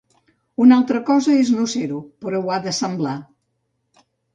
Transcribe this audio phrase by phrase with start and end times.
[0.65, 3.19] Una altra cosa és no ser-ho, però ho ha de semblar.